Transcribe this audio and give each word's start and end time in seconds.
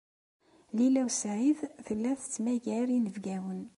Lila 0.75 1.01
u 1.07 1.11
Saɛid 1.21 1.59
tella 1.85 2.11
tettmagar 2.21 2.87
inebgawen. 2.97 3.61